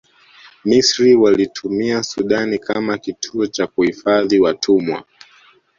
misri 0.65 1.15
waliitumia 1.15 2.03
sudan 2.03 2.57
kama 2.59 2.97
kituo 2.97 3.47
cha 3.47 3.67
kuhifadhi 3.67 4.39
watumwa 4.39 5.03